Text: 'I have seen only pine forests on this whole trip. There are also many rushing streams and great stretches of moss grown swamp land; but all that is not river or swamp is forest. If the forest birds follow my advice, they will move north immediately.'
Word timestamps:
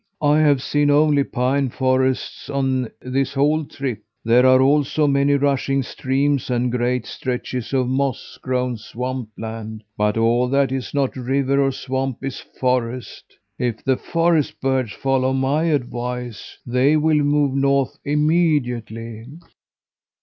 'I 0.19 0.39
have 0.39 0.63
seen 0.63 0.89
only 0.89 1.23
pine 1.23 1.69
forests 1.69 2.49
on 2.49 2.89
this 3.01 3.35
whole 3.35 3.63
trip. 3.63 4.01
There 4.25 4.47
are 4.47 4.59
also 4.59 5.05
many 5.05 5.35
rushing 5.35 5.83
streams 5.83 6.49
and 6.49 6.71
great 6.71 7.05
stretches 7.05 7.71
of 7.71 7.87
moss 7.87 8.39
grown 8.41 8.77
swamp 8.77 9.29
land; 9.37 9.83
but 9.95 10.17
all 10.17 10.47
that 10.47 10.71
is 10.71 10.95
not 10.95 11.15
river 11.15 11.61
or 11.63 11.71
swamp 11.71 12.23
is 12.25 12.39
forest. 12.39 13.37
If 13.59 13.83
the 13.83 13.95
forest 13.95 14.59
birds 14.59 14.91
follow 14.93 15.33
my 15.33 15.65
advice, 15.65 16.57
they 16.65 16.97
will 16.97 17.21
move 17.23 17.53
north 17.53 17.99
immediately.' 18.03 19.27